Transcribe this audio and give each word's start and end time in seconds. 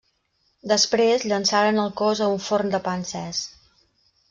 Després, 0.71 1.25
llençaren 1.33 1.79
el 1.85 1.93
cos 2.01 2.23
a 2.27 2.31
un 2.33 2.41
forn 2.49 2.75
de 2.77 2.83
pa 2.89 2.99
encès. 3.03 3.45